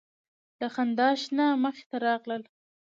له 0.59 0.67
خندا 0.75 1.09
شنه 1.21 1.45
مخې 1.63 1.85
ته 1.89 1.97
راغله 2.05 2.47